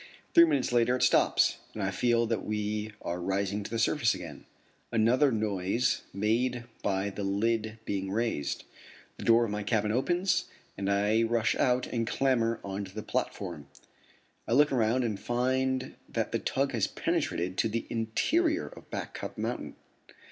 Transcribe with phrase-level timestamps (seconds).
[0.33, 4.15] Three minutes later it stops, and I feel that we are rising to the surface
[4.15, 4.45] again.
[4.91, 8.63] Another noise made by the lid being raised.
[9.17, 10.45] The door of my cabin opens,
[10.75, 13.67] and I rush out and clamber on to the platform.
[14.47, 19.13] I look around and find that the tug has penetrated to the interior of Back
[19.13, 19.75] Cup mountain.